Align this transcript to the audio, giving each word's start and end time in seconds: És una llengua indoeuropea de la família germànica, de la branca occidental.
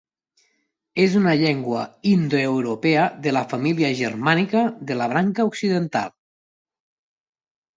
És 1.01 1.17
una 1.19 1.33
llengua 1.41 1.83
indoeuropea 2.13 3.03
de 3.27 3.35
la 3.37 3.45
família 3.53 3.93
germànica, 4.01 4.65
de 4.93 4.97
la 5.03 5.09
branca 5.13 5.47
occidental. 5.51 6.11